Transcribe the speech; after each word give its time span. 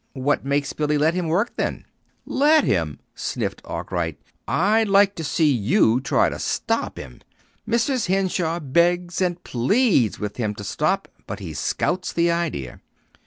"What 0.13 0.43
makes 0.43 0.73
Billy 0.73 0.97
let 0.97 1.13
him 1.13 1.27
work, 1.27 1.53
then?" 1.57 1.85
"Let 2.25 2.63
him!" 2.63 2.97
sniffed 3.13 3.61
Arkwright. 3.63 4.19
"I'd 4.47 4.87
like 4.87 5.13
to 5.17 5.23
see 5.23 5.51
you 5.51 6.01
try 6.03 6.27
to 6.27 6.39
stop 6.39 6.97
him! 6.97 7.21
Mrs. 7.69 8.07
Henshaw 8.07 8.59
begs 8.59 9.21
and 9.21 9.43
pleads 9.43 10.19
with 10.19 10.37
him 10.37 10.55
to 10.55 10.63
stop, 10.63 11.07
but 11.27 11.37
he 11.37 11.53
scouts 11.53 12.13
the 12.13 12.31
idea. 12.31 12.81